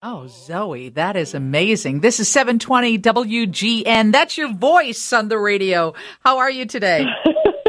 [0.00, 2.00] Oh, Zoie, that is amazing.
[2.00, 4.12] This is 720 WGN.
[4.12, 5.92] That's your voice on the radio.
[6.24, 7.04] How are you today?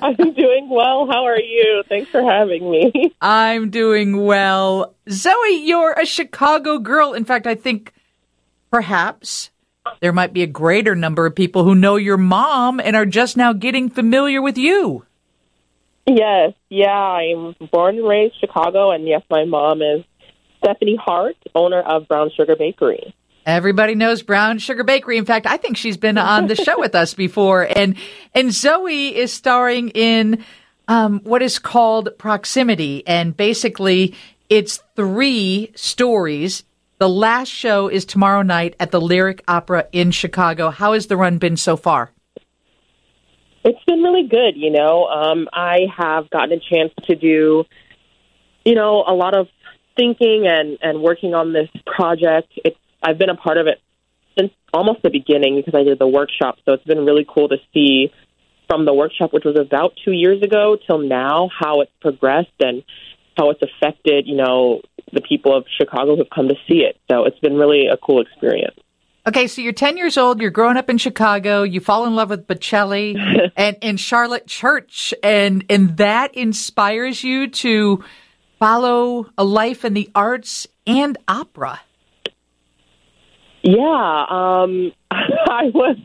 [0.00, 1.08] I'm doing well.
[1.10, 1.82] How are you?
[1.88, 3.16] Thanks for having me.
[3.20, 4.94] I'm doing well.
[5.10, 7.14] Zoie, you're a Chicago girl.
[7.14, 7.92] In fact, I think
[8.70, 9.50] perhaps
[9.98, 13.36] there might be a greater number of people who know your mom and are just
[13.36, 15.04] now getting familiar with you.
[16.06, 20.04] Yes, yeah, I'm born and raised Chicago, and yes, my mom is
[20.64, 23.14] Stephanie Hart, owner of Brown Sugar Bakery.
[23.44, 25.18] Everybody knows Brown Sugar Bakery.
[25.18, 27.68] In fact, I think she's been on the show with us before.
[27.76, 27.96] And
[28.34, 30.42] and Zoie is starring in
[30.88, 34.14] um, what is called Proximity, and basically
[34.48, 36.64] it's three stories.
[36.98, 40.70] The last show is tomorrow night at the Lyric Opera in Chicago.
[40.70, 42.12] How has the run been so far?
[43.62, 44.56] It's been really good.
[44.56, 47.64] You know, um, I have gotten a chance to do,
[48.64, 49.48] you know, a lot of
[49.96, 52.52] thinking and and working on this project.
[52.64, 53.80] It's I've been a part of it
[54.38, 56.56] since almost the beginning because I did the workshop.
[56.64, 58.10] So it's been really cool to see
[58.68, 62.82] from the workshop, which was about two years ago, till now, how it's progressed and
[63.36, 64.80] how it's affected, you know,
[65.12, 66.96] the people of Chicago who've come to see it.
[67.10, 68.76] So it's been really a cool experience.
[69.26, 72.28] Okay, so you're 10 years old, you're growing up in Chicago, you fall in love
[72.28, 73.16] with Bocelli
[73.56, 78.04] and, and Charlotte Church, and, and that inspires you to
[78.64, 81.82] follow a life in the arts and opera.
[83.62, 85.98] Yeah, um, I was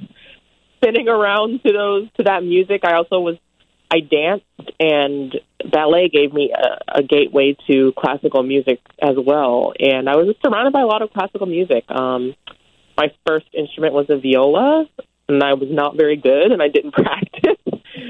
[0.75, 2.81] spinning around to those to that music.
[2.83, 3.37] I also was
[3.89, 4.45] I danced
[4.77, 5.37] and
[5.71, 9.71] ballet gave me a, a gateway to classical music as well.
[9.79, 11.89] And I was surrounded by a lot of classical music.
[11.89, 12.35] Um,
[12.97, 14.85] my first instrument was a viola,
[15.29, 17.55] and I was not very good, and I didn't practice.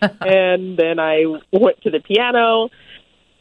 [0.21, 2.69] and then I went to the piano,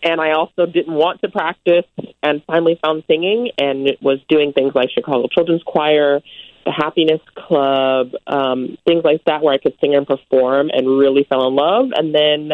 [0.03, 1.85] and I also didn't want to practice,
[2.23, 6.21] and finally found singing, and was doing things like Chicago Children's Choir,
[6.65, 11.25] the Happiness Club, um, things like that, where I could sing and perform, and really
[11.29, 11.91] fell in love.
[11.95, 12.53] And then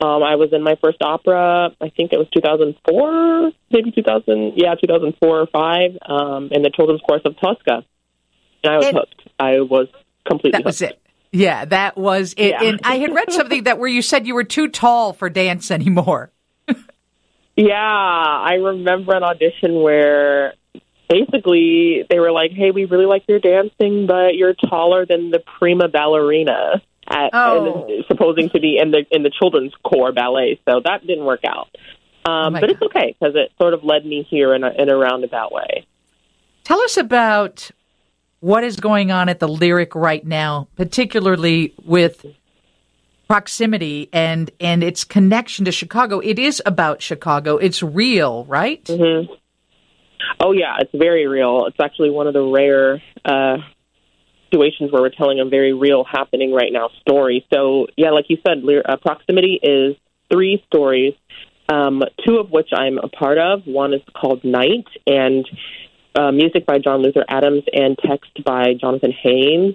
[0.00, 1.70] um, I was in my first opera.
[1.80, 7.00] I think it was 2004, maybe 2000, yeah, 2004 or five, um, in the Children's
[7.06, 7.84] Chorus of Tosca.
[8.62, 9.28] And I was and hooked.
[9.38, 9.88] I was
[10.26, 11.00] completely that was it.
[11.32, 12.50] Yeah, that was it.
[12.50, 12.62] Yeah.
[12.62, 15.70] And I had read something that where you said you were too tall for dance
[15.70, 16.32] anymore.
[17.58, 20.54] Yeah, I remember an audition where
[21.08, 25.40] basically they were like, "Hey, we really like your dancing, but you're taller than the
[25.58, 26.80] prima ballerina."
[27.10, 27.86] At, oh.
[27.88, 31.40] and supposing to be in the in the children's corps ballet, so that didn't work
[31.44, 31.68] out.
[32.24, 32.70] Um, oh but God.
[32.70, 35.84] it's okay because it sort of led me here in a, in a roundabout way.
[36.62, 37.70] Tell us about
[38.38, 42.24] what is going on at the Lyric right now, particularly with
[43.28, 46.18] proximity and and its connection to Chicago.
[46.18, 47.56] It is about Chicago.
[47.56, 48.82] It's real, right?
[48.84, 49.32] Mm-hmm.
[50.40, 51.66] Oh yeah, it's very real.
[51.66, 53.58] It's actually one of the rare uh,
[54.50, 57.46] situations where we're telling a very real happening right now story.
[57.52, 59.96] So yeah, like you said, uh, proximity is
[60.32, 61.14] three stories.
[61.70, 63.66] Um, two of which I'm a part of.
[63.66, 65.46] One is called Night, and
[66.14, 69.74] uh, music by John Luther Adams and text by Jonathan Haines.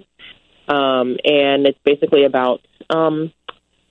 [0.66, 2.60] Um, and it's basically about
[2.90, 3.32] um,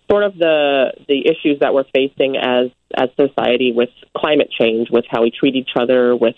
[0.10, 5.06] sort of the the issues that we're facing as as society with climate change, with
[5.10, 6.36] how we treat each other, with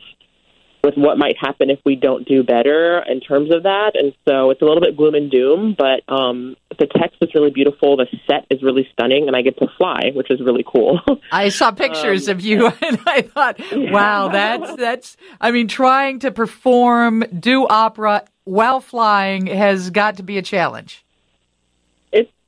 [0.86, 3.94] with what might happen if we don't do better in terms of that.
[3.96, 7.50] And so it's a little bit gloom and doom, but um, the text is really
[7.50, 7.98] beautiful.
[7.98, 11.02] The set is really stunning, and I get to fly, which is really cool.
[11.32, 15.18] I saw pictures um, of you, and I thought, wow, that's that's.
[15.42, 21.05] I mean, trying to perform, do opera while flying has got to be a challenge.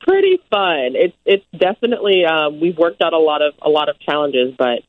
[0.01, 0.93] Pretty fun.
[0.95, 4.83] It's it's definitely um, we've worked out a lot of a lot of challenges, but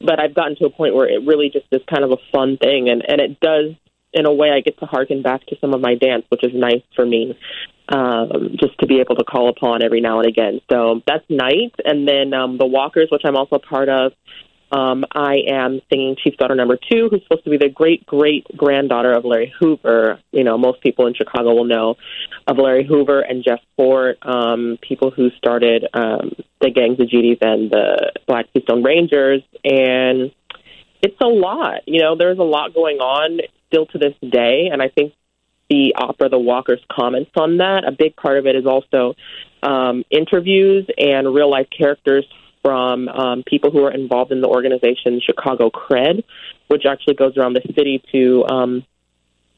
[0.00, 2.56] but I've gotten to a point where it really just is kind of a fun
[2.56, 3.74] thing, and and it does
[4.12, 6.50] in a way I get to harken back to some of my dance, which is
[6.52, 7.38] nice for me,
[7.88, 10.60] um, just to be able to call upon every now and again.
[10.70, 14.12] So that's night, and then um, the Walkers, which I'm also part of.
[14.72, 18.46] Um, I am singing Chief Daughter Number Two, who's supposed to be the great great
[18.56, 20.20] granddaughter of Larry Hoover.
[20.32, 21.96] You know, most people in Chicago will know
[22.46, 27.38] of Larry Hoover and Jeff Fort, um, people who started um, the Gangs of GDs
[27.40, 30.30] and the Black Keystone Rangers, and
[31.02, 31.80] it's a lot.
[31.86, 35.14] You know, there's a lot going on still to this day, and I think
[35.68, 37.84] the opera The Walkers comments on that.
[37.86, 39.14] A big part of it is also
[39.62, 42.26] um, interviews and real life characters
[42.62, 46.24] from um, people who are involved in the organization Chicago Cred,
[46.68, 48.84] which actually goes around the city to um,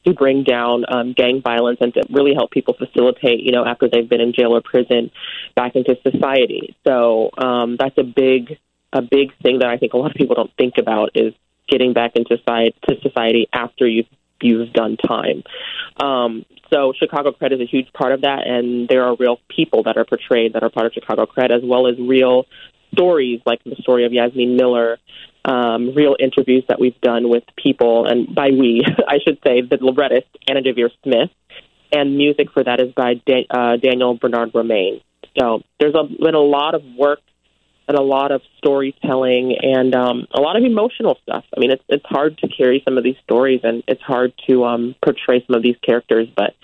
[0.05, 3.87] to bring down um, gang violence and to really help people facilitate, you know, after
[3.87, 5.11] they've been in jail or prison,
[5.55, 6.75] back into society.
[6.85, 8.57] So um, that's a big
[8.91, 11.33] a big thing that I think a lot of people don't think about is
[11.67, 14.07] getting back into society, to society after you've
[14.41, 15.43] you've done time.
[15.97, 19.83] Um, so Chicago Cred is a huge part of that, and there are real people
[19.83, 22.45] that are portrayed that are part of Chicago Cred, as well as real
[22.93, 24.97] stories like the story of Yasmin Miller,
[25.45, 29.77] um, real interviews that we've done with people, and by we, I should say, the
[29.81, 31.29] librettist Anna Deavere Smith,
[31.91, 35.01] and music for that is by uh, Daniel Bernard Roumain.
[35.39, 37.19] So there's a, been a lot of work
[37.87, 41.43] and a lot of storytelling and um, a lot of emotional stuff.
[41.55, 44.63] I mean, it's it's hard to carry some of these stories and it's hard to
[44.65, 46.55] um, portray some of these characters, but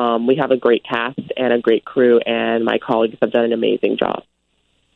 [0.00, 3.44] um, we have a great cast and a great crew, and my colleagues have done
[3.44, 4.22] an amazing job.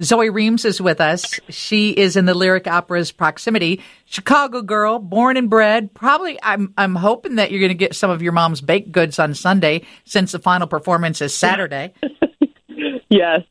[0.03, 1.39] Zoie Reams is with us.
[1.49, 3.81] She is in the lyric opera's proximity.
[4.07, 5.95] Chicago girl, born and bred.
[5.95, 9.19] Probably, I'm I'm hoping that you're going to get some of your mom's baked goods
[9.19, 11.95] on Sunday, since the final performance is Saturday.
[13.09, 13.43] yes,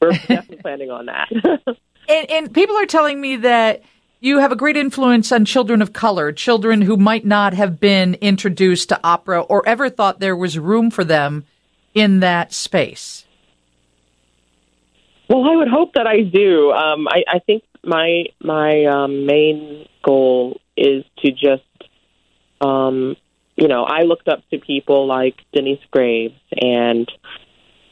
[0.00, 1.28] we're definitely planning on that.
[2.08, 3.82] and, and people are telling me that
[4.20, 8.14] you have a great influence on children of color, children who might not have been
[8.14, 11.44] introduced to opera or ever thought there was room for them
[11.94, 13.25] in that space.
[15.28, 16.70] Well, I would hope that I do.
[16.70, 21.64] Um, I, I think my my um, main goal is to just,
[22.60, 23.16] um,
[23.56, 27.10] you know, I looked up to people like Denyce Graves and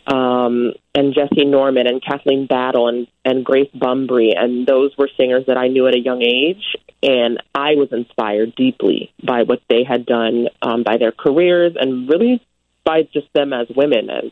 [0.07, 4.33] um, and Jessye Norman and Kathleen Battle and, and Grace Bumbry.
[4.37, 6.77] And those were singers that I knew at a young age.
[7.03, 12.09] And I was inspired deeply by what they had done, um, by their careers, and
[12.09, 12.41] really
[12.85, 14.31] by just them as women, as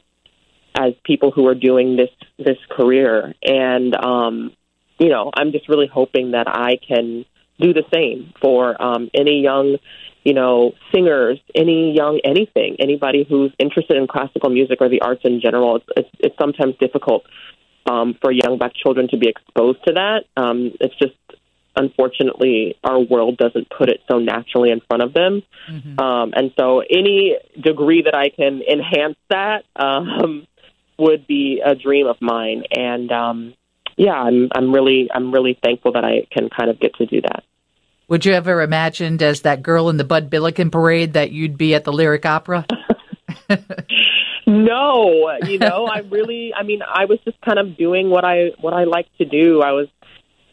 [0.74, 3.34] as people who are doing this this career.
[3.42, 4.52] And um,
[4.98, 7.24] you know, I'm just really hoping that I can
[7.58, 9.78] do the same for um, any young
[10.24, 15.22] you know, singers, any young anything, anybody who's interested in classical music or the arts
[15.24, 15.76] in general.
[15.76, 17.24] It's, it's, it's sometimes difficult
[17.86, 20.24] um, for young black children to be exposed to that.
[20.36, 21.14] Um, it's just
[21.74, 25.42] unfortunately our world doesn't put it so naturally in front of them.
[25.70, 25.98] Mm-hmm.
[25.98, 30.46] Um, and so any degree that I can enhance that um,
[30.98, 32.64] would be a dream of mine.
[32.76, 33.54] And um,
[33.96, 37.20] yeah, I'm I'm really I'm really thankful that I can kind of get to do
[37.22, 37.44] that.
[38.08, 41.74] Would you ever imagined as that girl in the Bud Billiken parade that you'd be
[41.74, 42.66] at the Lyric Opera?
[44.46, 48.50] no, you know, I really I mean, I was just kind of doing what I
[48.60, 49.62] what I like to do.
[49.62, 49.88] I was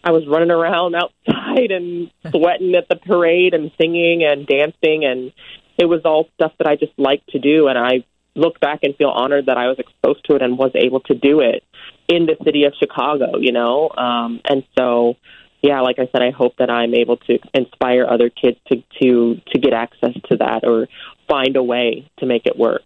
[0.04, 5.34] I was running around outside and sweating at the parade and singing and dancing and
[5.78, 8.06] it was all stuff that I just like to do and I
[8.40, 11.16] look back and feel honored that I was exposed to it and was able to
[11.16, 11.64] do it
[12.08, 13.90] in the city of Chicago, you know.
[13.98, 15.16] Um and so
[15.62, 19.42] yeah, like I said, I hope that I'm able to inspire other kids to to
[19.52, 20.88] to get access to that or
[21.28, 22.84] find a way to make it work.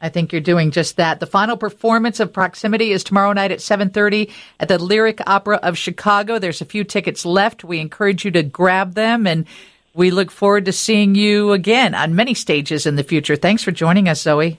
[0.00, 1.20] I think you're doing just that.
[1.20, 4.30] The final performance of Proximity is tomorrow night at 7:30
[4.60, 6.38] at the Lyric Opera of Chicago.
[6.38, 7.64] There's a few tickets left.
[7.64, 9.46] We encourage you to grab them and
[9.94, 13.36] we look forward to seeing you again on many stages in the future.
[13.36, 14.58] Thanks for joining us, Zoie.